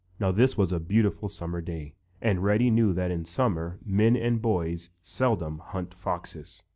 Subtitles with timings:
[0.19, 1.93] Now this was a beautiful summer day
[2.23, 6.63] and Reddy knew that in summer men and boys seldom hunt foxes.